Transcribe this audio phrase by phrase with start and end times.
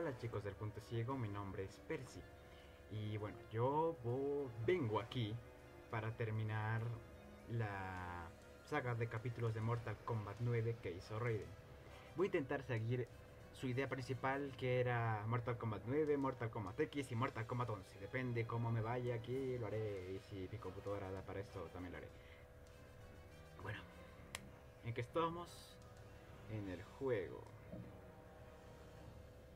[0.00, 2.22] Hola chicos del Punto Ciego, mi nombre es Percy.
[2.90, 3.94] Y bueno, yo
[4.64, 5.34] vengo aquí
[5.90, 6.80] para terminar
[7.52, 8.26] la
[8.64, 11.50] saga de capítulos de Mortal Kombat 9 que hizo Raiden.
[12.16, 13.06] Voy a intentar seguir
[13.52, 17.98] su idea principal que era Mortal Kombat 9, Mortal Kombat X y Mortal Kombat 11.
[17.98, 20.14] Depende cómo me vaya aquí, lo haré.
[20.14, 22.08] Y si mi computadora da para esto, también lo haré.
[23.62, 23.80] Bueno,
[24.86, 25.76] ¿en qué estamos?
[26.50, 27.59] En el juego.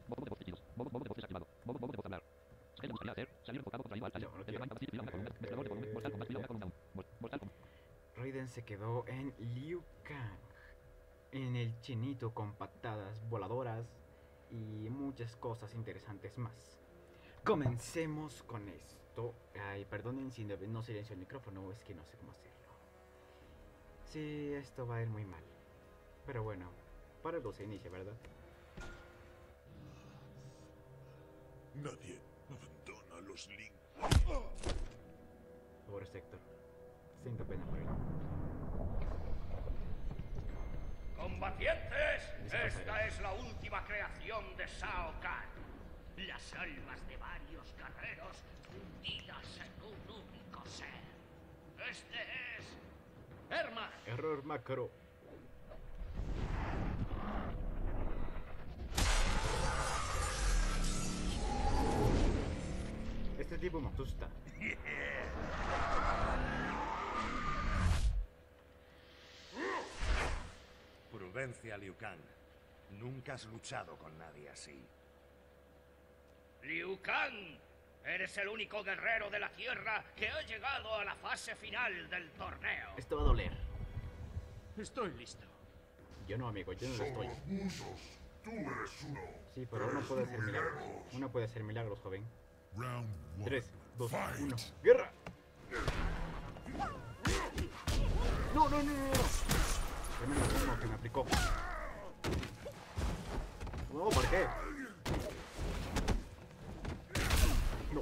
[0.09, 0.62] Modo de voz tejidos.
[0.77, 1.47] Modo, modo de voz desactivado.
[1.65, 2.23] Modo, modo de voz hablar.
[2.80, 3.29] ¿Qué le gustaría hacer?
[3.42, 4.29] Salir enfocado contraído al taller.
[4.29, 4.65] No, no Desde quiero.
[4.65, 5.30] Line Capacity, una columna.
[5.41, 5.92] Mezclador de volumen.
[5.95, 6.66] Mortal Kombat, una columna.
[6.95, 7.56] Mor- Mortal Kombat.
[8.16, 10.38] Raiden se quedó en Liu Kang,
[11.32, 13.87] en el chinito con patadas voladoras
[14.51, 16.79] y muchas cosas interesantes más.
[17.45, 19.34] Comencemos con esto.
[19.60, 22.55] Ay, perdonen si no, no silencio el micrófono, es que no sé cómo hacerlo.
[24.07, 25.43] Sí, esto va a ir muy mal.
[26.27, 26.71] Pero bueno,
[27.23, 28.15] para algo se inicia, ¿verdad?
[31.74, 33.73] Nadie abandona a los Link.
[35.87, 36.38] Pobre sector.
[37.23, 37.87] Siento pena por él.
[41.16, 42.23] ¡Combatientes!
[42.52, 45.49] Esta es la última creación de Shao Kahn.
[46.29, 48.37] Las almas de varios guerreros
[48.71, 50.88] fundidas en un único ser.
[51.90, 52.23] Este
[52.56, 52.79] es...
[53.51, 53.90] Herman.
[54.06, 54.90] Error macro.
[63.55, 64.28] Este tipo me asusta.
[71.12, 72.19] Prudencia, Liu Kang.
[72.99, 74.77] Nunca has luchado con nadie así.
[76.65, 77.56] Liu Kang.
[78.05, 82.33] Eres el único guerrero de la Tierra que ha llegado a la fase final del
[82.33, 82.94] torneo.
[82.97, 83.53] Esto va a doler.
[84.77, 85.47] Estoy listo.
[86.27, 87.28] Yo no, amigo, yo no lo estoy.
[87.47, 88.19] Muchos.
[88.43, 89.21] Tú eres uno.
[89.55, 90.83] Sí, pero uno puede hacer milagros.
[91.12, 92.27] Uno puede hacer milagros, joven.
[92.77, 93.06] Round
[93.39, 93.44] one.
[93.44, 93.65] 3,
[93.99, 94.41] 2, Fight.
[94.41, 94.56] 1.
[94.83, 95.11] ¡Guerra!
[98.55, 99.12] No, no, no, no, no.
[100.19, 101.27] Tremendo combo que me aplicó.
[103.93, 104.47] No, ¿por qué?
[107.93, 108.01] No.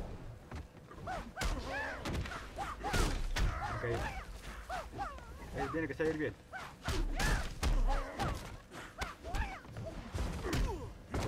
[3.77, 3.84] Ok.
[5.55, 6.34] Eh, tiene que salir bien.
[11.15, 11.27] Ok.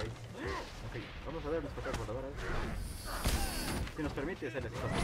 [0.87, 0.97] Ok,
[1.27, 2.33] vamos a ver patadas voladoras.
[3.97, 4.99] Si nos permite hacer estas cosas.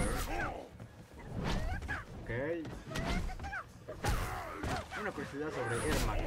[2.22, 2.30] Ok.
[5.00, 6.20] Una curiosidad sobre Ermac.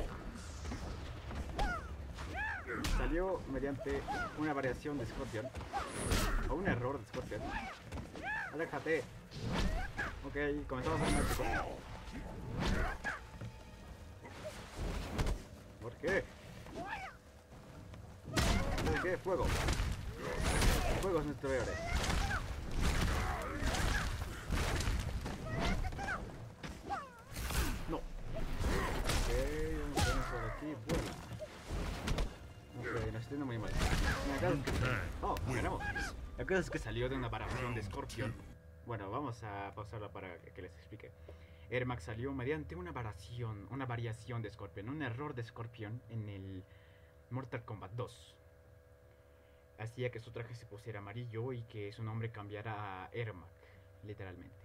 [2.97, 4.01] Salió mediante
[4.37, 5.47] una variación de Scorpion.
[6.49, 7.41] O un error de Scorpion.
[8.53, 9.03] Aléjate.
[10.25, 10.35] Ok,
[10.67, 11.27] comenzamos a chicos.
[15.81, 16.23] ¿Por qué?
[18.85, 19.17] ¿Por qué?
[19.17, 19.45] Fuego.
[21.01, 21.75] Fuego es nuestro héroe.
[27.89, 27.97] No.
[27.97, 28.03] Ok,
[29.95, 30.25] vamos
[30.63, 30.75] de-
[35.21, 35.35] Oh,
[36.69, 37.81] que salió de una de.
[38.85, 41.11] Bueno, vamos a pausarla para que les explique.
[41.69, 46.63] Ermac salió mediante una variación, una variación de Scorpion, un error de Scorpion en el
[47.29, 48.35] Mortal Kombat 2.
[49.79, 53.49] Hacía que su traje se pusiera amarillo y que su nombre cambiara a Ermac,
[54.03, 54.55] literalmente.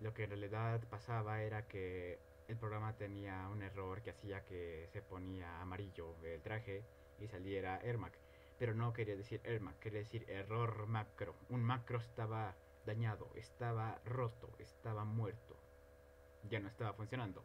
[0.00, 2.18] Lo que en realidad pasaba era que
[2.50, 6.82] el programa tenía un error que hacía que se ponía amarillo el traje
[7.20, 8.12] y saliera Ermac.
[8.58, 11.36] Pero no quería decir Ermac, quería decir error macro.
[11.48, 15.56] Un macro estaba dañado, estaba roto, estaba muerto.
[16.48, 17.44] Ya no estaba funcionando.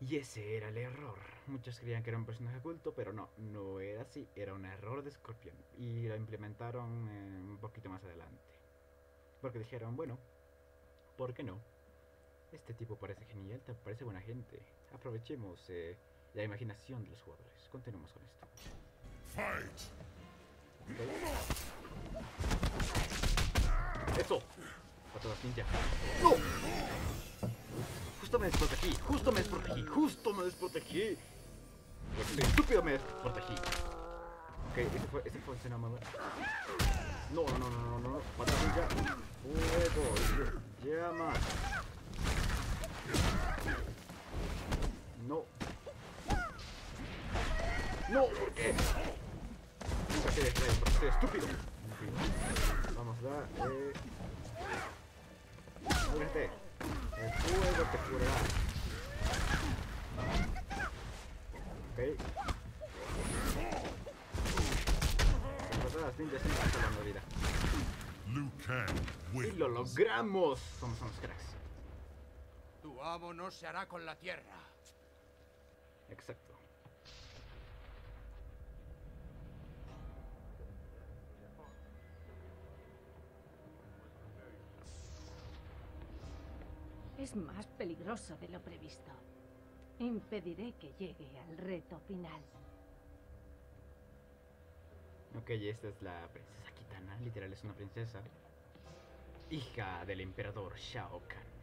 [0.00, 1.18] Y ese era el error.
[1.48, 4.28] Muchos creían que era un personaje oculto, pero no, no era así.
[4.36, 5.56] Era un error de Scorpion.
[5.78, 8.42] Y lo implementaron eh, un poquito más adelante.
[9.40, 10.18] Porque dijeron, bueno,
[11.16, 11.73] ¿por qué no?
[12.54, 14.60] Este tipo parece genial, te parece buena gente.
[14.94, 15.96] Aprovechemos eh,
[16.34, 17.68] la imaginación de los jugadores.
[17.70, 18.46] Continuemos con esto.
[19.34, 19.80] Fight.
[24.20, 24.40] ¡Eso!
[25.12, 25.64] Patadas ninja.
[26.22, 26.34] ¡No!
[28.20, 31.18] Justo me desprotegí, justo me desprotegí, justo me desprotegí.
[32.20, 33.54] Este estúpido me desprotegí.
[34.70, 36.06] Ok, ese fue, ese funcionó muy bueno.
[37.32, 38.18] No, no, no, no, no, no.
[38.38, 38.88] Patadas ninja.
[39.42, 40.14] Fuego.
[40.84, 41.32] Llama.
[45.26, 45.44] No.
[48.10, 48.74] No, ¿por qué?
[50.14, 51.46] Nunca te distraes porque soy estúpido.
[52.96, 53.92] Vamos a eh.
[56.12, 56.50] Ábrete.
[57.18, 58.34] El fuego te curará.
[61.92, 62.44] Ok.
[66.16, 67.20] se me está salvando vida.
[69.34, 70.60] ¡Y lo logramos!
[70.80, 71.54] Somos unos cracks.
[72.84, 74.60] Tu amo no se hará con la tierra.
[76.10, 76.52] Exacto.
[87.16, 89.10] Es más peligroso de lo previsto.
[90.00, 92.42] Impediré que llegue al reto final.
[95.38, 98.20] Ok, esta es la princesa Kitana, literal es una princesa.
[99.48, 101.53] Hija del emperador Shao Kahn.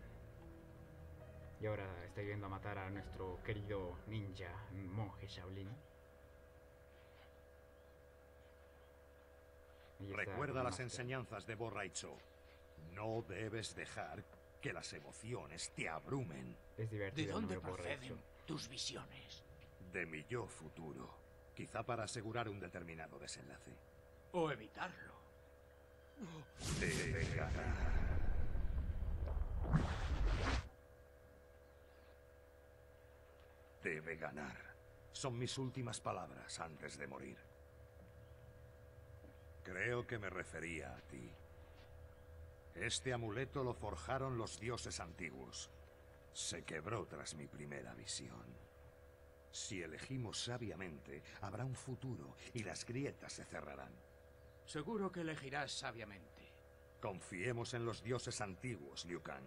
[1.62, 5.70] Y ahora está yendo a matar a nuestro querido ninja, monje Shaolin.
[10.10, 12.18] Recuerda las enseñanzas de Borraicho.
[12.94, 14.24] No debes dejar
[14.60, 16.58] que las emociones te abrumen.
[16.78, 17.84] Es ¿De divertido, dónde me borracho.
[17.84, 19.44] proceden tus visiones?
[19.94, 21.10] De mi yo futuro.
[21.56, 23.72] Quizá para asegurar un determinado desenlace.
[24.32, 25.14] ¿O evitarlo?
[33.84, 34.58] Debe ganar.
[35.12, 37.38] Son mis últimas palabras antes de morir.
[39.64, 41.32] Creo que me refería a ti.
[42.76, 45.70] Este amuleto lo forjaron los dioses antiguos.
[46.34, 48.46] Se quebró tras mi primera visión.
[49.52, 53.94] Si elegimos sabiamente, habrá un futuro y las grietas se cerrarán.
[54.66, 56.54] Seguro que elegirás sabiamente.
[57.02, 59.44] Confiemos en los dioses antiguos, Liu Kang.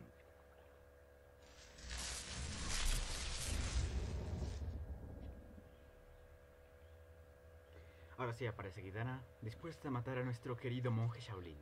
[8.25, 11.59] Ahora sí aparece Kitana, dispuesta a matar a nuestro querido monje Shaolin.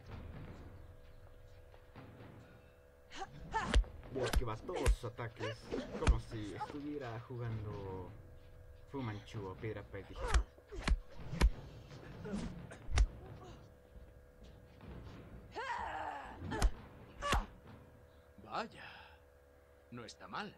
[4.14, 5.58] Y esquiva todos sus ataques,
[5.98, 8.12] como si estuviera jugando
[8.92, 10.44] Fu Manchu o Piedra Papel Tijera.
[18.44, 18.84] Vaya.
[19.90, 20.54] No está mal.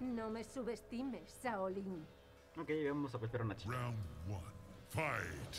[0.00, 2.19] No me subestimes, Shaolin.
[2.58, 3.72] Ok, vamos a golpear a una chica.
[3.72, 3.98] Round
[4.28, 4.42] one.
[4.90, 5.54] Fight.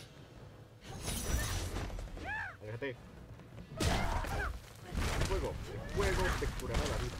[2.61, 2.95] Aléjate.
[5.27, 7.15] Fuego, el fuego te curará la vida.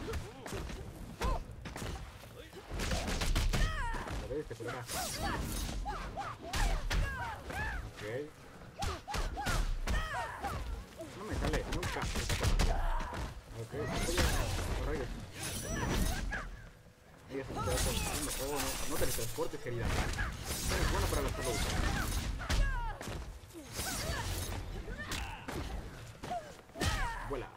[4.24, 4.80] A ver, te curará.
[7.88, 8.04] Ok.
[11.18, 12.02] No me sale nunca.
[13.62, 13.74] Ok,
[17.56, 17.62] No,
[18.90, 19.86] no teletransportes, querida.
[19.86, 21.56] Es bueno para la salud.
[27.30, 27.48] Vuela.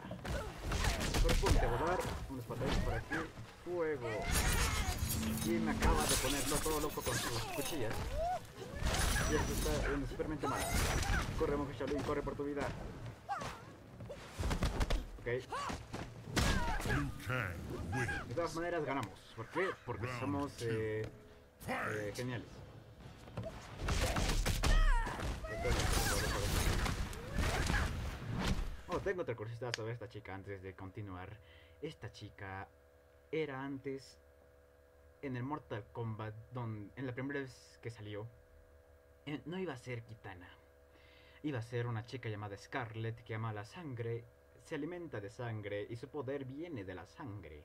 [1.13, 1.99] Mejor ponte a volar.
[2.29, 3.15] Unos pataditos por aquí.
[3.63, 4.09] Fuego.
[5.45, 7.93] Y me acaba de ponerlo todo loco con sus cuchillas.
[9.31, 10.59] Y esto está yendo supermente mal.
[11.39, 12.67] Corre, monje Shaolin, corre por tu vida.
[15.19, 15.84] Ok.
[18.27, 19.19] De todas maneras ganamos.
[19.35, 19.69] ¿Por qué?
[19.85, 21.05] Porque somos eh,
[21.67, 22.47] eh, geniales.
[28.87, 31.29] Oh, tengo otra curiosidad sobre esta chica antes de continuar.
[31.81, 32.67] Esta chica
[33.31, 34.17] era antes
[35.21, 38.27] en el Mortal Kombat, don- en la primera vez que salió,
[39.25, 40.47] eh, no iba a ser Kitana.
[41.43, 44.23] Iba a ser una chica llamada Scarlet que ama la sangre,
[44.65, 47.63] se alimenta de sangre y su poder viene de la sangre.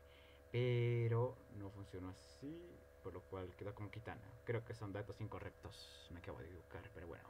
[0.52, 2.54] Pero no funcionó así,
[3.02, 4.20] por lo cual quedó como Kitana.
[4.44, 7.24] Creo que son datos incorrectos, me acabo de equivocar, pero bueno.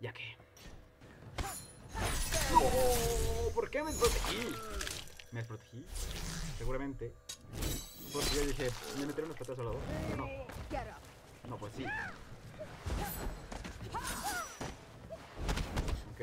[0.00, 0.36] Ya que...
[2.50, 2.60] ¡No!
[3.54, 4.54] ¿Por qué me protegí?
[5.30, 5.84] ¿Me protegí?
[6.58, 7.12] Seguramente.
[8.12, 9.78] Porque yo dije, me meteré unos patas al lado.
[10.16, 10.26] No.
[11.48, 11.84] No, pues sí.
[16.12, 16.20] Ok,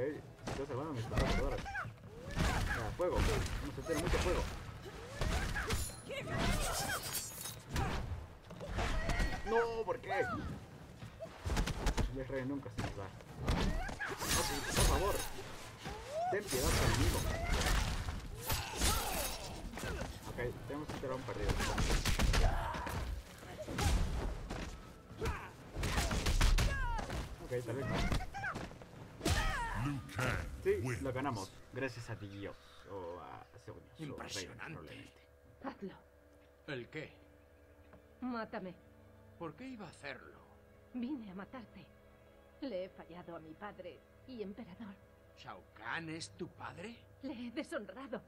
[0.50, 1.65] estoy salvando mis patas voladoras.
[2.38, 3.15] Ah, fuego.
[3.15, 4.44] Vamos a tener mucho fuego.
[9.46, 10.25] No, ¿por qué?
[12.18, 13.08] El rey nunca se nos va.
[14.75, 15.15] Por favor.
[16.32, 17.20] Ten piedad conmigo.
[20.29, 21.50] Ok, tenemos que tirar un partido.
[27.46, 28.28] Ok, tal.
[30.63, 31.53] Sí, lo ganamos.
[31.74, 32.55] Gracias a Dios.
[32.91, 33.46] O a
[33.98, 35.12] Impresionante.
[35.63, 35.93] Hazlo.
[36.67, 37.13] ¿El qué?
[38.22, 38.75] Mátame.
[39.38, 40.39] ¿Por qué iba a hacerlo?
[40.93, 41.86] Vine a matarte.
[42.62, 44.96] Le he fallado a mi padre y emperador.
[45.38, 46.96] ¿Shao Kahn es tu padre?
[47.22, 48.22] Le he deshonrado.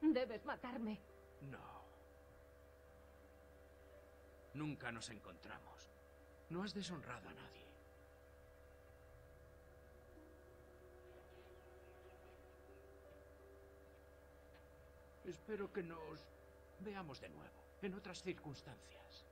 [0.00, 1.00] Debes matarme.
[1.50, 1.78] No.
[4.54, 5.90] Nunca nos encontramos.
[6.48, 7.67] No has deshonrado a nadie.
[15.46, 16.24] Pero que nos
[16.80, 19.27] veamos de nuevo, en otras circunstancias.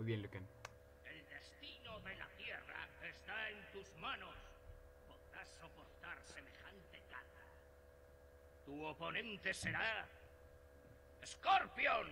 [0.00, 0.48] Muy bien, Lucan.
[1.04, 4.34] El destino de la tierra está en tus manos.
[5.06, 7.44] Podrás soportar semejante carga.
[8.64, 10.08] Tu oponente será...
[11.22, 12.06] Scorpion.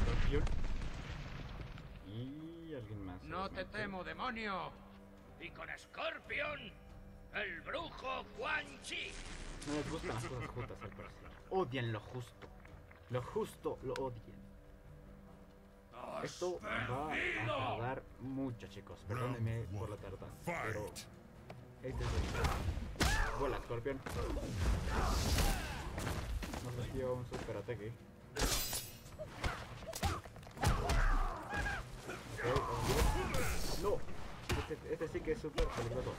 [0.00, 0.44] Scorpion.
[2.06, 3.20] Y alguien más.
[3.24, 4.70] No te temo, demonio.
[5.40, 6.72] Y con Scorpion,
[7.34, 9.10] el brujo Quan Chi.
[9.66, 11.30] No les gustan las cosas justas al parecer.
[11.50, 12.46] Odian lo justo.
[13.10, 14.37] Lo justo lo odian.
[16.22, 19.04] Esto va a tardar mucho, chicos.
[19.06, 20.26] Perdónenme por la tardanza.
[20.44, 20.86] Pero
[21.82, 24.00] este es el Vuela, Scorpion.
[26.64, 27.92] Nos metió un super ataque.
[32.34, 33.80] Ok, vamos.
[33.82, 33.98] No,
[34.70, 36.12] este, este sí que es súper peligroso.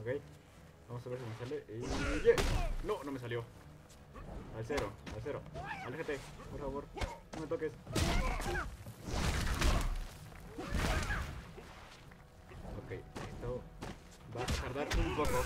[0.00, 0.08] Ok,
[0.88, 1.64] vamos a ver si me sale.
[1.68, 1.80] Y...
[2.24, 2.36] ¡Yeah!
[2.84, 3.44] No, no me salió.
[4.56, 5.42] Al cero, al cero.
[5.86, 6.18] Aléjate,
[6.50, 6.84] por favor.
[7.34, 7.72] No me toques.
[12.84, 13.62] Ok, esto
[14.36, 15.44] va a tardar un poco.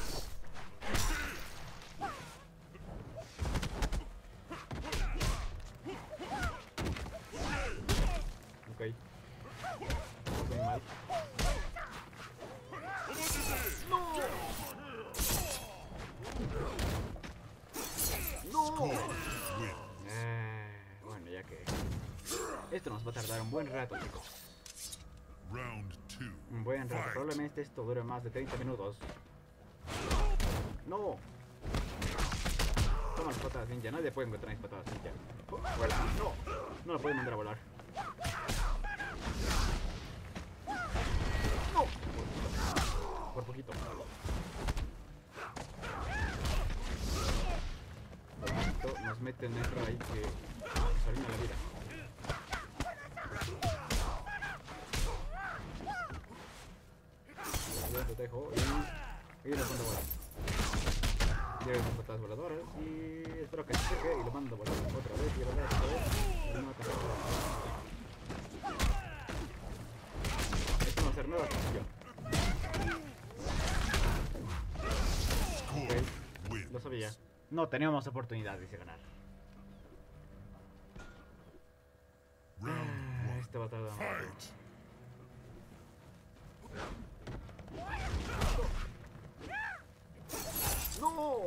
[8.74, 8.80] Ok.
[10.48, 10.80] Muy mal.
[18.52, 18.90] ¡No!
[20.08, 20.70] Eh,
[21.04, 21.64] bueno, ya que...
[22.70, 24.22] Esto nos va a tardar un buen rato, chicos.
[25.52, 26.32] Round two.
[26.50, 27.10] Un buen rato.
[27.12, 28.96] Probablemente esto dure más de 30 minutos.
[30.86, 31.16] ¡No!
[33.16, 33.90] Toma las patadas ninja.
[33.90, 35.10] Nadie puede encontrar mis patadas ninja.
[35.76, 35.96] ¡Vuela!
[36.18, 36.32] ¡No!
[36.84, 37.58] No lo pueden mandar a volar.
[41.74, 41.84] ¡No!
[43.34, 43.72] Por poquito.
[48.40, 50.20] Por poquito nos meten en ahí que
[50.64, 51.65] nos arruina la vida.
[58.26, 58.58] Dejo y,
[59.46, 60.02] y lo mando volar.
[61.64, 65.32] Llevo unas patadas voladoras y espero que se seque y lo mando volar otra vez
[65.38, 66.02] y otra vez, otra vez.
[66.50, 67.18] Y no alcanzo a volar.
[70.88, 71.46] Esto no va a ser nueva
[76.50, 76.72] win.
[76.72, 77.10] Lo sabía.
[77.50, 78.98] No teníamos oportunidades de ganar.
[82.60, 82.82] Ah,
[83.30, 83.38] one.
[83.38, 84.24] Este va a tardar un rato.
[84.24, 84.66] Fight.
[91.00, 91.46] ¡No!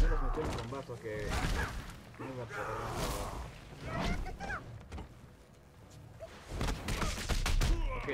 [0.00, 1.26] Ya nos metió en combazo que...
[2.18, 2.66] No iba a poder
[7.96, 8.08] Ok.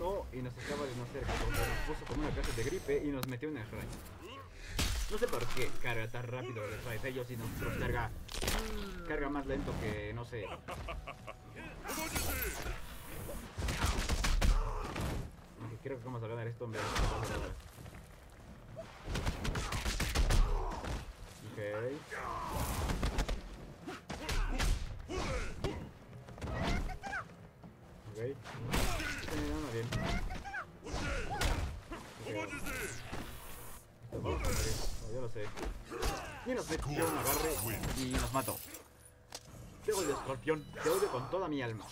[0.00, 3.04] No, y nos acaba de no cerca porque nos puso como una clase de gripe
[3.04, 3.88] y nos metió en el raid.
[5.10, 8.10] No sé por qué carga tan rápido el raid ellos y nosotros carga...
[9.08, 10.46] Carga más lento que, no sé...
[15.86, 16.80] Creo que vamos a ganar esto, hombre.
[16.80, 16.86] Ok.
[28.10, 28.18] Ok.
[28.18, 29.86] Está mirando bien.
[32.20, 32.30] Ok.
[34.02, 34.74] Esto vamos a morir.
[35.02, 35.46] No, yo lo sé.
[36.46, 37.54] Y nos metió un agarre
[37.96, 38.58] y nos mató.
[39.84, 40.64] Te odio, escorpión.
[40.82, 41.86] Te odio con toda mi alma.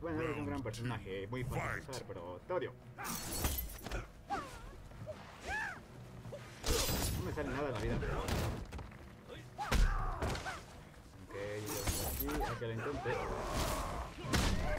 [0.00, 2.72] Bueno, eres un gran personaje, muy fácil de usar, pero te odio.
[7.18, 7.96] No me sale nada en la vida.
[11.24, 11.34] Ok,
[11.66, 11.72] yo
[12.08, 13.10] aquí, a que lo intente.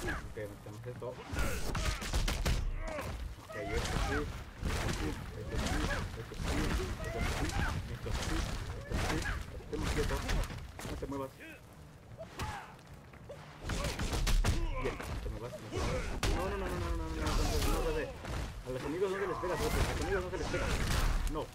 [0.07, 1.07] Ok, metemos esto.
[3.43, 4.15] Ok, esto sí.
[4.67, 5.07] Esto sí,
[5.39, 5.77] esto sí,
[7.93, 8.09] esto
[9.71, 10.15] esto esto
[10.93, 11.47] esto
[14.83, 15.53] muevas.
[16.35, 18.07] No, no, no, no, no, no, no, no, no, no, no, no,
[18.67, 20.65] A los amigos no se les pega, Scorpion, a los amigos no se les pega.
[21.31, 21.45] No.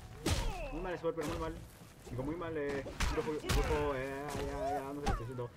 [0.72, 1.54] Muy mal, Scorpion, muy mal.
[2.10, 2.84] Digo, muy mal, eh.
[3.12, 5.50] Grupo, grupo, eh, ya, ya, no que estoy haciendo.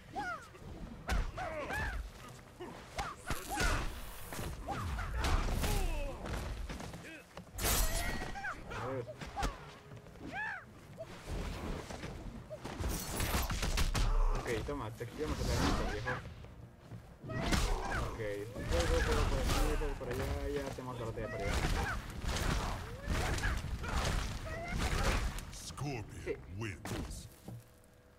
[8.82, 9.06] A ver.
[14.40, 16.35] Ok, toma, te quitamos el elemento, viejo.
[18.16, 21.54] Ok, fuego, fuego por aquí, fuego por allá, ya tenemos la botella para allá.
[25.54, 27.30] Scorpion wins.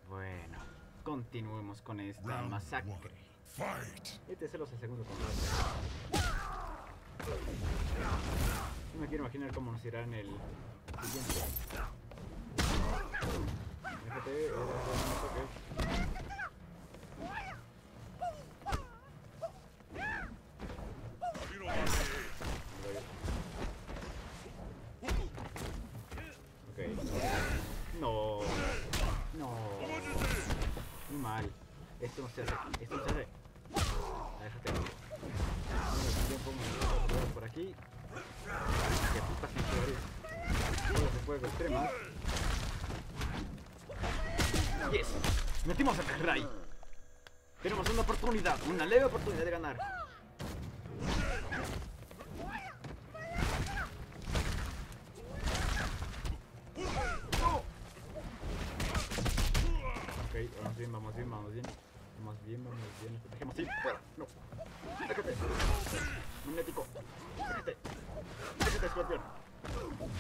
[0.06, 0.58] Bueno,
[1.02, 3.14] continuemos con esta masacre.
[3.46, 4.06] Fight.
[4.28, 5.32] Este es el segundo combate.
[8.94, 10.26] No me quiero imaginar cómo nos irá en el
[11.04, 11.40] siguiente.
[14.04, 14.66] Déjate, eh, no
[15.22, 16.26] toques.
[26.70, 26.78] Ok.
[28.00, 28.40] No.
[29.38, 29.50] No.
[31.10, 31.50] Muy mal.
[32.00, 32.52] Esto no se hace.
[32.80, 33.26] Esto no se hace.
[33.74, 34.70] Ah, Déjate.
[34.70, 34.86] Bueno,
[36.30, 36.70] yo pongo el
[37.04, 37.74] otro por aquí.
[39.12, 40.00] Que putas inferiores.
[40.92, 41.90] Bolas de fuego extremas.
[44.92, 45.08] Yes.
[45.76, 46.48] Metimos a Ray.
[47.62, 49.76] Tenemos una oportunidad, una leve oportunidad de ganar.
[60.24, 61.66] Ok, vamos bien, vamos bien, vamos bien.
[62.20, 63.12] Vamos bien, vamos bien.
[63.12, 63.56] Nos protegemos.
[63.56, 64.00] Sí, fuera.
[64.16, 64.26] No.
[65.06, 65.34] Déjate.
[66.46, 66.86] Magnético.
[67.36, 67.76] Déjate.
[68.60, 69.20] Déjate, escorpión.
[69.66, 70.16] Scorpion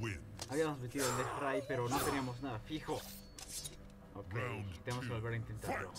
[0.00, 0.20] wins.
[0.50, 3.00] Habíamos metido el Death Ray, pero no teníamos nada fijo.
[4.14, 4.32] Ok,
[4.84, 5.90] tenemos que volver a intentarlo.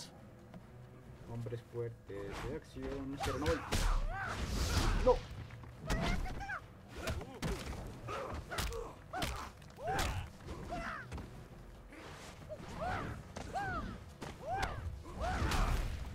[1.30, 3.18] Hombres fuertes de acción.
[3.22, 3.46] Pero no.
[5.04, 5.12] ¡No!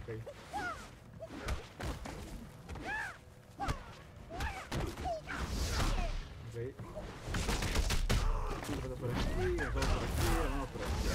[0.02, 0.10] Ok.
[6.48, 6.58] Ok.
[8.70, 11.08] Nosotros por aquí, nosotros por aquí, vamos por aquí.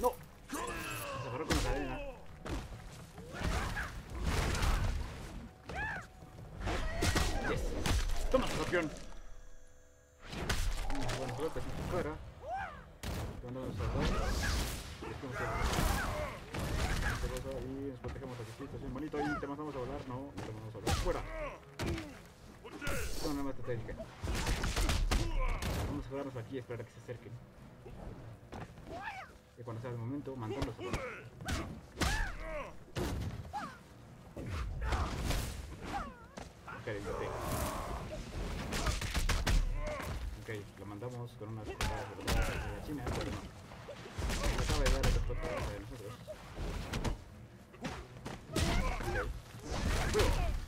[0.00, 0.10] ¡No!
[0.50, 0.58] Se
[1.28, 1.94] agarró con la cadena.
[7.48, 7.62] Yes.
[8.30, 8.84] Toma, escorpión.
[8.84, 8.88] Mm,
[11.18, 12.12] Bueno, golpes en su cara.
[13.44, 14.08] Mandamos a dos.
[15.02, 15.46] Y después esta
[17.28, 19.16] cosa y nos protegemos aquí, así bonito.
[19.20, 20.00] Y te mandamos a volar.
[20.08, 20.94] No, no te mandamos a volar.
[20.96, 21.20] ¡Fuera!
[23.22, 23.94] Toma una más estratégica.
[25.88, 27.32] Vamos a quedarnos y esperar a que se acerquen.
[29.58, 30.76] Y cuando sea el momento, mandarlos.
[30.76, 30.86] Ok,
[37.10, 37.22] ok.
[40.42, 43.38] Ok, lo mandamos con unas patadas de la China, pero no.
[44.62, 46.12] Acaba de dar otras patadas de nosotros.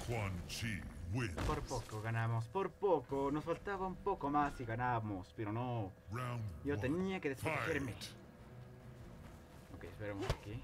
[0.08, 0.80] Quan Chi
[1.12, 1.45] wins.
[1.68, 3.30] Por poco ganamos, por poco.
[3.32, 5.90] Nos faltaba un poco más y ganamos, pero no.
[6.64, 7.92] Yo tenía que desprotegerme.
[9.74, 10.62] Ok, esperemos aquí.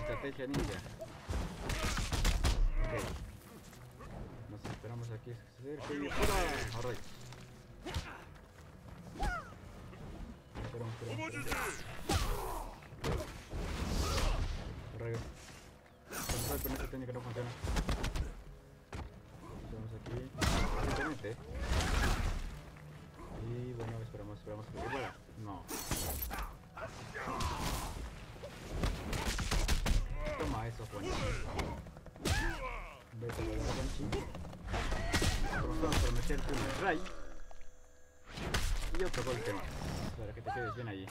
[0.00, 0.78] Estrategia ninja.
[2.82, 2.92] Ok.
[4.50, 5.30] Nos esperamos aquí.
[5.30, 6.34] a que se acerque y ¡fuera!
[6.76, 7.00] Ahora sí.
[10.64, 11.32] Esperamos, esperamos.
[14.92, 15.18] Control,
[16.62, 17.50] pero esta técnica no funciona.
[20.06, 21.36] Simplemente.
[23.42, 24.66] Y bueno, esperamos, esperamos.
[24.72, 25.10] Y bueno,
[25.42, 25.64] no.
[30.38, 31.04] Toma eso, Juan.
[33.20, 34.04] Vete a Juanchi.
[35.52, 37.00] Vamos por meterte un ray.
[38.98, 39.64] Y otro golpe más.
[40.18, 41.06] Para que te quedes bien allí.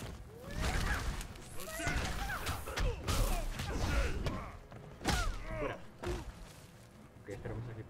[5.60, 5.76] Fuera.
[7.24, 7.84] Ok, esperamos aquí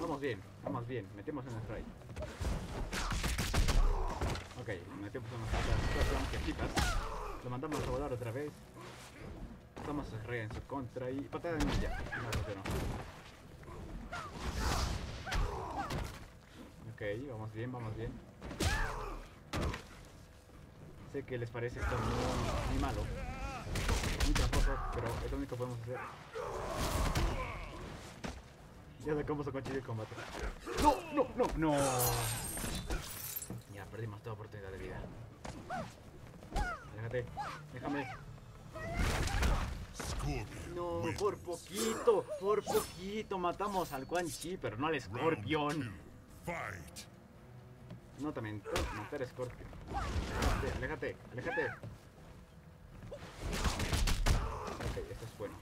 [0.00, 1.04] Vamos bien, vamos bien.
[1.16, 1.82] Metemos en el ray.
[4.60, 4.68] Ok,
[5.02, 5.40] metemos en
[5.88, 6.54] situación que.
[7.42, 8.52] Lo mandamos a volar otra vez.
[9.76, 11.98] Estamos a en su contra y patada de ninja.
[12.22, 12.60] No funcionó.
[16.94, 18.12] Ok, vamos bien, vamos bien.
[21.12, 21.96] Sé que les parece esto
[22.70, 23.23] muy malo.
[24.24, 25.98] Muy tramposo, pero es lo único que podemos hacer.
[29.04, 30.14] Ya sacamos a Conchi del combate.
[30.82, 30.94] ¡No!
[31.12, 31.28] ¡No!
[31.36, 31.46] ¡No!
[31.58, 31.72] ¡No!
[33.74, 34.98] Ya perdimos toda oportunidad de vida.
[36.96, 37.26] Déjate,
[37.74, 38.06] déjame.
[39.94, 45.92] Scorpion No, por poquito, por poquito matamos al Quan Chi, pero no al.
[46.46, 47.08] Fight.
[48.20, 49.68] No mentó, matar a Scorpion.
[49.92, 51.93] Aléjate, aléjate, aléjate.
[54.94, 55.54] Ok, eso es bueno.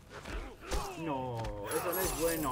[0.98, 1.38] No,
[1.74, 2.50] eso no es bueno.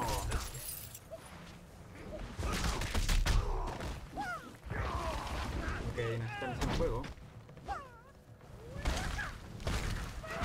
[5.91, 7.01] Ok, necesitan hacer un juego.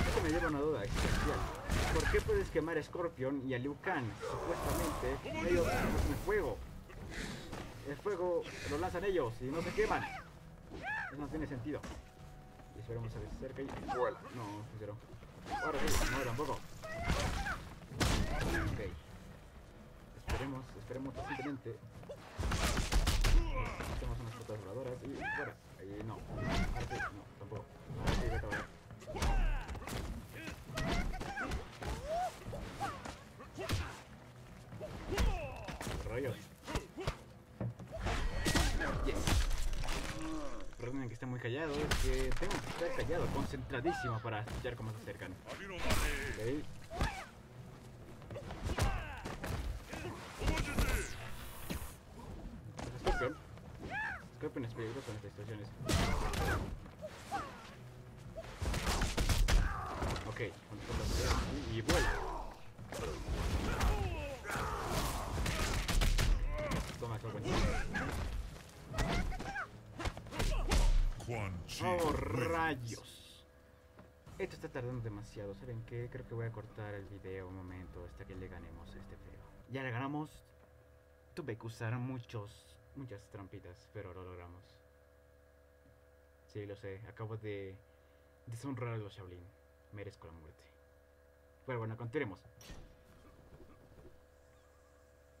[0.07, 1.39] Esto me lleva a una duda existencial.
[1.95, 4.05] ¿Por qué puedes quemar a Scorpion y a Liu Kang?
[4.29, 6.57] Supuestamente, ellos usan el fuego.
[7.89, 10.03] El fuego lo lanzan ellos y no se queman.
[10.03, 11.81] Eso no tiene sentido.
[12.75, 13.65] Y esperemos a ver si cerca y.
[13.65, 15.16] No, funcionó.
[15.63, 16.53] Ahora sí, no tampoco.
[18.53, 18.81] Ok.
[20.27, 21.77] Esperemos, esperemos pacientemente.
[23.95, 25.55] Hacemos unas fotos voladoras y fuera.
[25.79, 26.15] Ahí no.
[26.15, 26.21] No,
[27.39, 27.65] tampoco.
[36.09, 36.46] Ahora
[40.97, 44.97] Que esté muy callado, es que tengo que estar callado, concentradísimo para escuchar cómo se
[44.97, 45.31] acercan.
[45.31, 45.57] Ok.
[52.99, 53.37] Scorpion.
[54.37, 55.67] Scorpion es peligroso en estas situaciones.
[60.27, 60.41] Ok,
[61.73, 62.11] y vuela.
[66.99, 67.43] Toma, Scorpion.
[71.27, 73.45] Quan Chi ¡Oh, rayos!
[74.39, 75.53] Esto está tardando demasiado.
[75.55, 76.09] ¿Saben qué?
[76.11, 79.15] Creo que voy a cortar el video un momento hasta que le ganemos a este
[79.17, 79.41] feo.
[79.69, 80.43] Ya le ganamos.
[81.35, 84.63] Tuve que usar muchos, muchas trampitas, pero lo logramos.
[86.47, 86.99] Sí, lo sé.
[87.07, 87.75] Acabo de
[88.47, 89.45] deshonrar a los Shaolin.
[89.93, 90.63] Merezco la muerte.
[91.65, 92.39] Pero bueno, continuemos.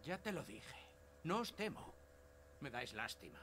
[0.03, 0.77] Ya te lo dije.
[1.23, 1.93] No os temo.
[2.61, 3.39] Me dais lástima.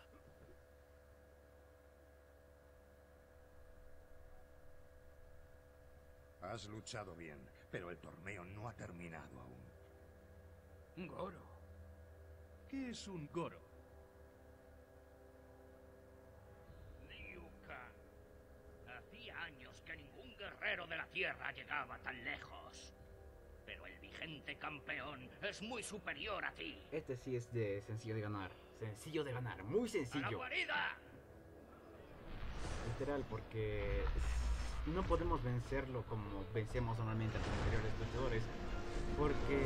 [6.52, 7.38] Has luchado bien,
[7.70, 11.08] pero el torneo no ha terminado aún.
[11.08, 11.42] Goro.
[12.68, 13.60] ¿Qué es un Goro?
[17.08, 18.96] Liu Kang.
[18.98, 22.92] Hacía años que ningún guerrero de la Tierra llegaba tan lejos.
[23.66, 26.78] Pero el vigente campeón es muy superior a ti.
[26.92, 28.50] Este sí es de sencillo de ganar.
[28.78, 29.62] Sencillo de ganar.
[29.64, 30.36] Muy ¡A la sencillo.
[30.36, 30.96] guarida!
[32.88, 34.04] Literal, porque
[34.86, 38.44] no podemos vencerlo como vencemos normalmente a los anteriores luchadores.
[39.16, 39.60] Porque.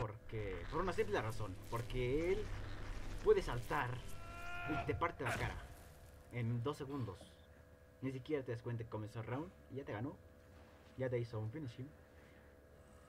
[0.00, 0.62] Porque.
[0.70, 1.54] Por una simple razón.
[1.70, 2.44] Porque él
[3.24, 3.90] puede saltar
[4.70, 5.56] y te parte la cara
[6.32, 7.18] en dos segundos.
[8.00, 10.14] Ni siquiera te das cuenta que comenzó el round y ya te ganó.
[10.96, 11.88] Ya te hizo un finishing.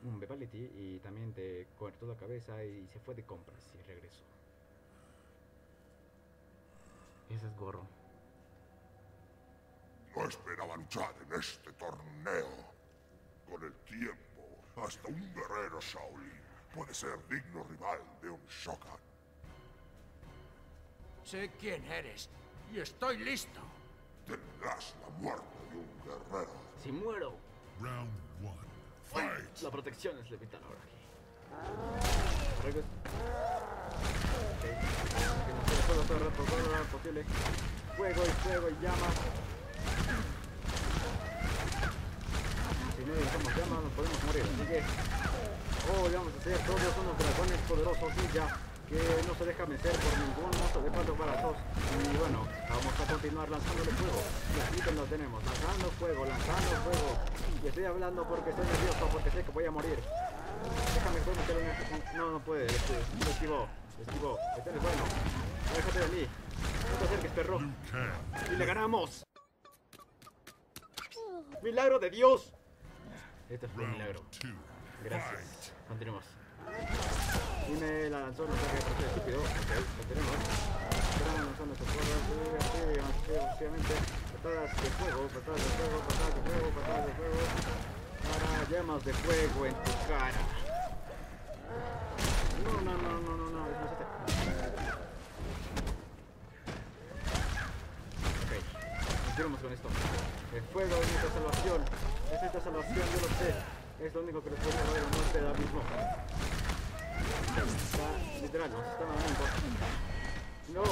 [0.04, 4.24] Un Vitality y también te cortó la cabeza y se fue de compras y regresó.
[7.30, 7.99] Ese es gorro.
[10.16, 12.70] No esperaba luchar en este torneo.
[13.50, 16.42] Con el tiempo, hasta un guerrero Shaolin
[16.74, 19.00] puede ser digno rival de un Shokan.
[21.24, 22.30] Sé quién eres
[22.72, 23.60] y estoy listo.
[24.26, 26.52] Tendrás la muerte de un guerrero.
[26.84, 27.36] Si muero,
[27.82, 28.12] Round
[28.44, 28.70] one.
[29.06, 29.62] Fight.
[29.62, 31.00] La protección es levital ahora aquí.
[32.60, 32.86] Arreglos.
[34.54, 34.64] Ok.
[34.64, 37.26] Que nos quede todo, todo el rato, todo el rato posible.
[37.98, 39.08] Fuego y fuego y llama.
[42.96, 44.44] Si no usamos llama, nos podemos morir.
[44.44, 44.84] Así que.
[45.90, 50.14] Oh, vamos a ser todos unos dragones poderosos ninja que no se deja vencer por
[50.18, 51.56] ningún mozo de cuatro brazos.
[52.14, 54.22] Y bueno, vamos a continuar lanzándole fuego.
[54.54, 57.10] Y aquí lo tenemos, lanzando fuego, lanzando fuego.
[57.64, 60.00] Y estoy hablando porque estoy nervioso, porque sé que voy a morir.
[60.94, 62.18] Déjame solo meter una...
[62.18, 64.38] No, no puede, este, lo esquivó, lo esquivó.
[64.58, 65.04] Este es bueno.
[65.76, 66.28] Déjate de mí.
[66.92, 67.60] No te acerques, perro.
[68.52, 69.29] ¡Y le ganamos!
[71.62, 72.54] ¡Milagro de Dios!
[73.50, 74.24] Este fue un milagro.
[75.04, 75.74] Gracias.
[75.88, 76.24] Continuemos.
[77.68, 79.40] Y me la lanzó, no sé qué, porque estúpido.
[79.42, 79.48] Ok,
[81.38, 81.76] lanzando.
[81.76, 83.94] Sí, así, así, obviamente.
[84.34, 87.40] Patadas de fuego, patadas de fuego, patadas de fuego, patadas de fuego.
[88.24, 90.42] Para llamas de fuego en tu cara.
[92.64, 94.04] No, no, no, no, no, no, es este.
[98.44, 98.52] Ok,
[99.26, 99.90] continuemos con esto.
[100.54, 101.82] El fuego es nuestra salvación.
[102.34, 103.54] Es nuestra salvación, yo lo sé.
[104.04, 105.82] Es lo único que nos puede salvar de la muerte ahora mismo.
[107.90, 108.08] Está,
[108.42, 109.44] literal, nos está matando.
[110.74, 110.84] No.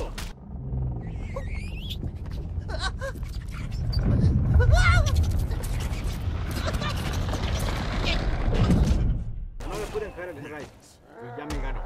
[10.50, 10.64] Rai.
[10.64, 11.82] Y ya me ganó.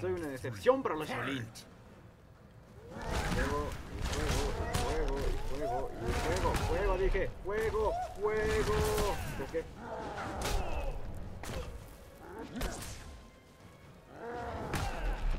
[0.00, 1.46] Soy una decepción para los Shaolin.
[3.34, 9.16] Fuego, y fuego, y fuego, y fuego, y fuego, fuego, dije, fuego, fuego.
[9.38, 9.60] ¿Por qué?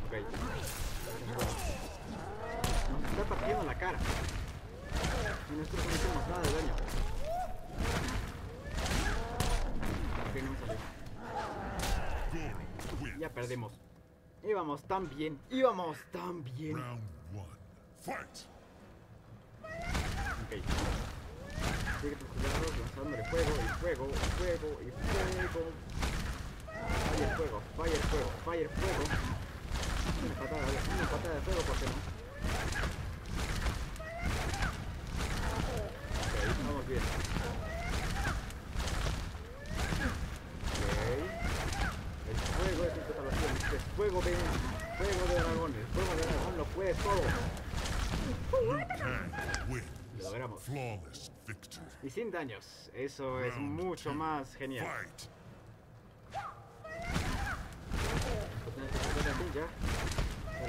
[0.06, 0.14] Ok.
[2.92, 4.00] Nos está partiendo la cara.
[5.52, 6.74] Y nosotros no hicimos nada de daño.
[10.30, 10.78] Ok, no me salió.
[13.20, 13.74] Ya perdimos.
[14.44, 16.78] Íbamos tan bien, íbamos tan bien.
[16.78, 17.02] Round
[17.36, 17.58] one.
[18.00, 18.48] Fight!
[20.46, 21.19] Ok.
[22.02, 24.08] Sigue tus cuidados, lanzándole fuego, y fuego,
[24.38, 24.90] fuego, y
[25.52, 25.72] fuego.
[27.10, 29.04] Fire fuego, fire fuego, fire fuego.
[30.24, 30.64] Una patada,
[30.96, 31.92] una patada de fuego, ¿por qué no?
[36.24, 36.34] Ok,
[36.66, 37.04] vamos bien.
[40.70, 40.84] Ok.
[42.30, 43.52] El fuego es tu salvación.
[43.76, 44.32] Es fuego de
[44.98, 45.72] fuego de dragón.
[45.76, 47.24] El fuego de dragón lo puede todo.
[48.62, 49.86] Liu Kang wins.
[50.18, 50.64] Lo logramos.
[50.64, 51.86] Flawless victory.
[52.10, 52.90] Y sin daños.
[52.96, 54.88] Eso es mucho más genial.
[54.88, 55.06] Para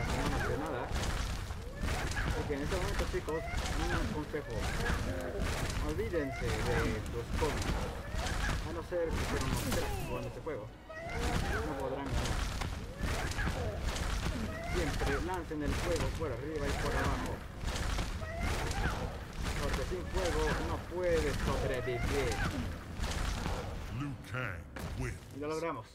[0.04, 0.82] que no dé nada.
[2.44, 3.42] Ok, en este momento chicos,
[3.80, 4.54] un consejo.
[5.88, 6.52] Olvídense de
[7.16, 7.72] los cómics.
[8.68, 10.68] A no ser que sean cracks jugando este juego.
[11.64, 12.36] No podrán ganar.
[14.74, 17.32] Siempre lancen el fuego por arriba y por abajo.
[19.62, 22.00] Porque sin fuego no puedes sobrevivir.
[23.98, 24.58] Liu Kang.
[25.36, 25.86] Y lo logramos.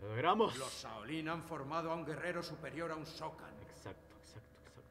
[0.00, 0.56] Lo logramos.
[0.58, 3.54] Los Shaolin han formado a un guerrero superior a un Shokan.
[3.70, 4.82] Exacto, exacto, exacto.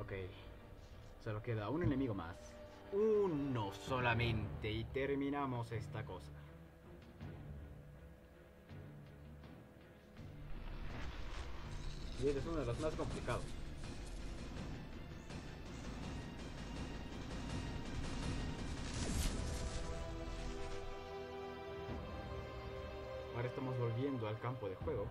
[0.00, 0.12] Ok.
[1.22, 2.61] Solo queda un enemigo más.
[2.92, 6.30] Uno solamente y terminamos esta cosa.
[12.22, 13.42] Y es uno de los más complicados.
[23.34, 25.06] Ahora estamos volviendo al campo de juego.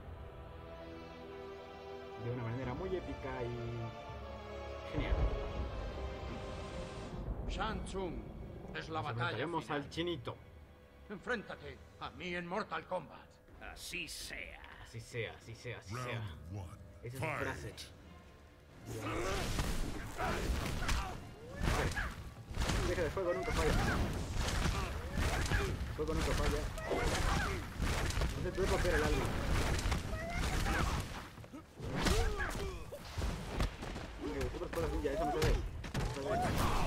[2.23, 5.15] De una manera muy épica y genial.
[7.51, 8.13] Shang Tsung
[8.73, 10.37] es la Nos batalla al chinito.
[11.09, 13.19] Enfréntate a mí en Mortal Kombat.
[13.73, 14.61] Así sea.
[14.87, 16.19] Así sea, así sea, así sea.
[16.19, 16.77] Round one.
[17.03, 17.73] Esa es su frase.
[22.87, 23.71] Deja de fuego, nunca falla.
[25.97, 26.57] Fuego nunca falla.
[28.37, 29.25] No se puede romper el alma.
[34.53, 36.80] Super espada ninja, esa me sale.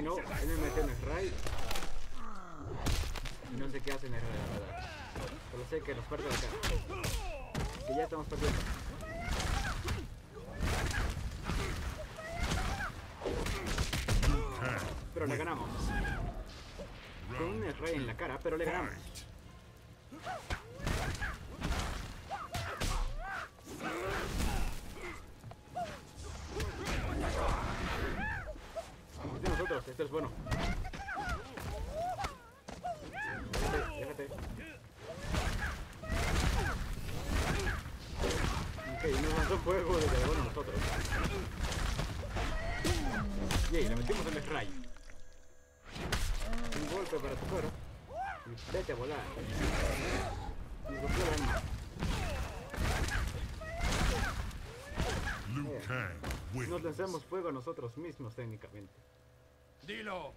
[0.00, 1.32] Ay no, él me metió en el ray.
[3.52, 4.88] Y no sé qué hace en la verdad.
[5.50, 7.86] Solo sé que nos parte la cara.
[7.86, 8.58] Que ya estamos perdiendo.
[15.12, 15.68] Pero le ganamos.
[17.36, 18.94] Con un rey en la cara, pero le ganamos.
[20.20, 20.50] fight!
[29.22, 30.30] Vamos de esto es bueno.
[33.98, 34.28] Déjate, déjate.
[38.94, 40.76] Ok, nos lanzó fuego de dragón a nosotros.
[43.72, 44.68] Yay, le metimos en el ray.
[46.80, 47.68] Un golpe para tu cuero.
[48.72, 49.18] Vete a volar.
[50.88, 51.62] Rompió el alma.
[56.68, 58.94] Nos lanzamos fuego a nosotros mismos técnicamente.
[59.86, 60.32] Dilo.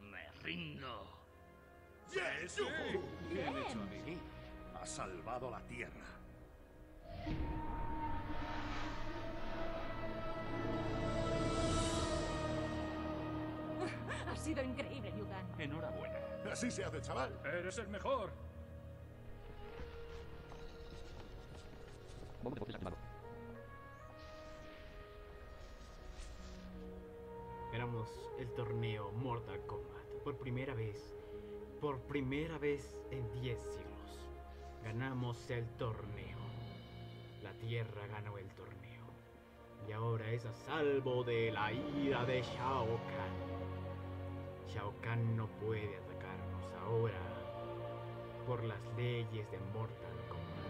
[0.00, 1.06] Me rindo.
[4.74, 6.06] Ha salvado la tierra.
[14.26, 15.46] Ha sido increíble, Yugan.
[15.58, 16.18] Enhorabuena.
[16.50, 17.38] Así se hace, chaval.
[17.44, 18.30] Eres el mejor.
[22.42, 23.07] De activado.
[27.72, 31.14] Ganamos el torneo Mortal Kombat por primera vez,
[31.80, 34.30] por primera vez en 10 siglos.
[34.82, 36.38] Ganamos el torneo.
[37.42, 39.04] La Tierra ganó el torneo.
[39.86, 44.68] Y ahora es a salvo de la ira de Shao Kahn.
[44.68, 47.20] Shao Kahn no puede atacarnos ahora
[48.46, 50.68] por las leyes de Mortal Kombat.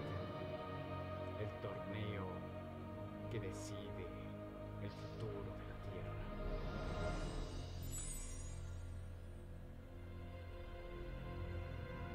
[1.40, 2.26] El torneo
[3.30, 4.06] que decide
[4.82, 5.67] el futuro de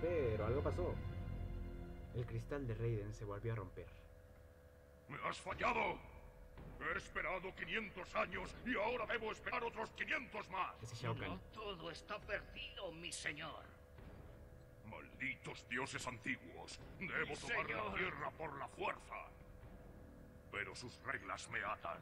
[0.04, 0.94] Pero algo pasó.
[2.14, 3.88] El cristal de Raiden se volvió a romper.
[5.08, 5.98] ¡Me has fallado!
[6.82, 10.84] He esperado 500 años y ahora debo esperar otros 500 más.
[10.84, 11.30] Ese Shao Kahn.
[11.30, 13.64] No todo está perdido, mi señor.
[14.88, 16.82] Malditos dioses antiguos.
[17.00, 19.30] Debo Mi tomar la tierra por la fuerza.
[20.52, 22.02] Pero sus reglas me atan.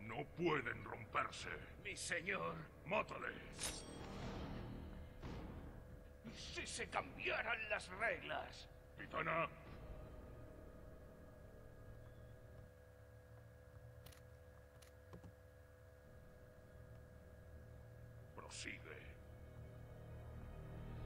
[0.00, 1.50] No pueden romperse.
[1.84, 2.54] Mi señor.
[2.86, 3.28] ¡Mátale!
[6.34, 8.68] ¿Y si se cambiaran las reglas?
[8.98, 9.48] Titana,
[18.34, 18.98] prosigue.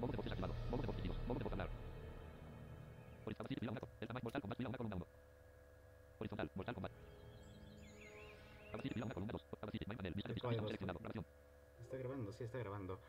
[0.01, 0.31] Bombo de.
[0.71, 1.19] Bombo de voz distintos.
[1.27, 1.69] Bombo de voz hablar.
[3.25, 3.89] Horizontal, sí, mira un gato.
[4.01, 5.07] El tamaño Mortal Kombat, mira un columna 1.
[6.21, 6.93] Horizontal, Mortal Kombat.
[8.73, 9.45] Abacid, mira una columna 2.
[9.63, 10.69] Abacid, main panel, lista de ¿Cuál pistas, dos?
[10.69, 11.27] seleccionado, grabación.
[11.83, 13.01] Está grabando, sí, está grabando.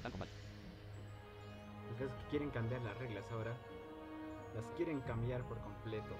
[0.00, 0.28] El Mortal Kombat.
[1.92, 3.54] Ustedes quieren cambiar las reglas ahora.
[4.54, 6.14] Las quieren cambiar por completo.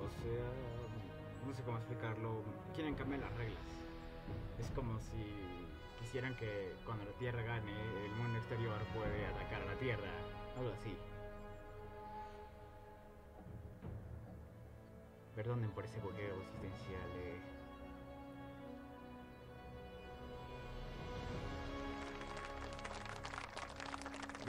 [0.00, 2.42] O sea, no sé cómo explicarlo.
[2.74, 3.62] Quieren cambiar las reglas.
[4.58, 5.22] Es como si
[6.00, 7.72] quisieran que cuando la Tierra gane,
[8.06, 10.10] el mundo exterior puede atacar a la Tierra.
[10.56, 10.96] Algo así.
[15.36, 17.10] Perdonen por ese bugueo existencial.
[17.18, 17.59] eh.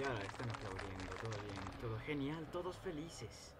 [0.02, 3.54] Ya están aplaudiendo, todo bien, todo genial, todos felices.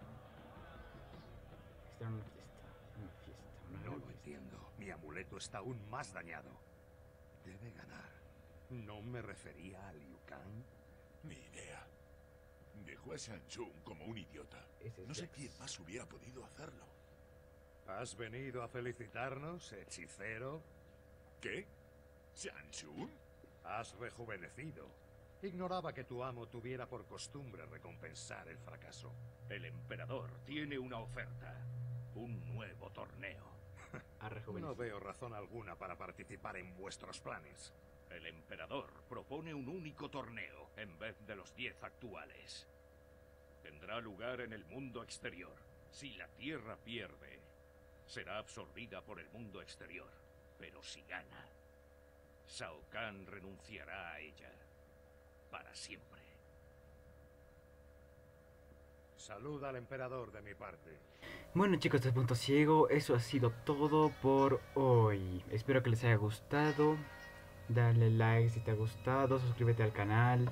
[1.92, 2.66] Están en una fiesta,
[2.98, 4.18] una fiesta, una No gran lo fiesta.
[4.18, 4.72] entiendo.
[4.78, 6.50] Mi amuleto está aún más dañado.
[7.44, 8.10] Debe ganar.
[8.70, 10.64] ¿No me refería a Liu Kang?
[11.22, 11.86] Ni idea.
[12.86, 14.66] Dejó a Shang Tsung como un idiota.
[14.80, 15.34] Ese es No sé Jax.
[15.36, 16.84] quién más hubiera podido hacerlo.
[17.86, 20.60] ¿Has venido a felicitarnos, hechicero?
[21.40, 21.66] ¿Qué?
[22.34, 23.08] ¿Shang Tsung?
[23.64, 24.88] Has rejuvenecido.
[25.42, 29.12] Ignoraba que tu amo tuviera por costumbre recompensar el fracaso.
[29.48, 31.52] El emperador tiene una oferta.
[32.14, 33.50] Un nuevo torneo.
[34.20, 37.74] A No veo razón alguna para participar en vuestros planes.
[38.08, 42.68] El emperador propone un único torneo en vez de los diez actuales.
[43.64, 45.56] Tendrá lugar en el mundo exterior.
[45.90, 47.40] Si la Tierra pierde,
[48.06, 50.12] será absorbida por el mundo exterior.
[50.56, 51.48] Pero si gana,
[52.46, 54.52] Shao Kahn renunciará a ella.
[55.52, 56.22] Para siempre.
[59.18, 60.98] Saluda al emperador de mi parte.
[61.52, 65.44] Bueno chicos de Punto Ciego, eso ha sido todo por hoy.
[65.50, 66.96] Espero que les haya gustado.
[67.68, 70.50] Dale like si te ha gustado, suscríbete al canal.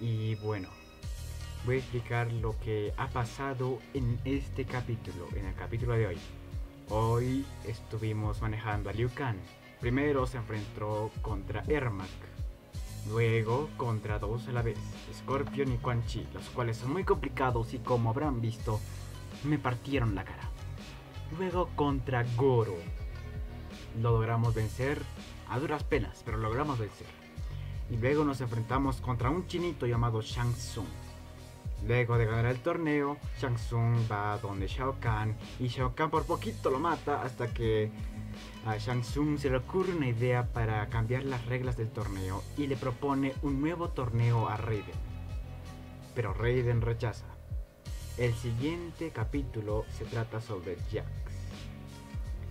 [0.00, 0.70] Y bueno,
[1.64, 6.18] voy a explicar lo que ha pasado en este capítulo, en el capítulo de hoy.
[6.88, 9.38] Hoy estuvimos manejando a Liu Kang.
[9.80, 12.35] Primero se enfrentó contra Ermac.
[13.10, 14.78] Luego contra dos a la vez,
[15.14, 18.80] Scorpion y Quan Chi, los cuales son muy complicados y como habrán visto,
[19.44, 20.50] me partieron la cara.
[21.38, 22.76] Luego contra Goro.
[24.00, 25.00] Lo logramos vencer
[25.48, 27.06] a duras penas, pero logramos vencer.
[27.90, 31.05] Y luego nos enfrentamos contra un chinito llamado Shang Tsung.
[31.86, 36.26] Luego de ganar el torneo, Shang Tsung va donde Shao Kahn y Shao Kahn por
[36.26, 37.92] poquito lo mata hasta que
[38.66, 42.66] a Shang Tsung se le ocurre una idea para cambiar las reglas del torneo y
[42.66, 44.96] le propone un nuevo torneo a Raiden.
[46.16, 47.26] Pero Raiden rechaza.
[48.18, 51.06] El siguiente capítulo se trata sobre Jax.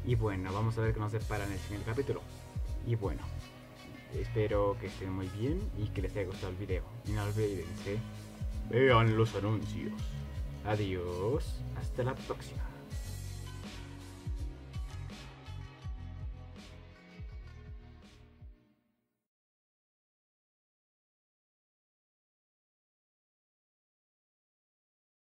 [0.06, 2.22] Y bueno, vamos a ver qué nos depara en el siguiente capítulo.
[2.88, 3.24] Y bueno,
[4.14, 6.84] espero que estén muy bien y que les haya gustado el video.
[7.06, 8.00] Y no olvídense,
[8.70, 9.94] vean los anuncios.
[10.66, 12.75] Adiós, hasta la próxima.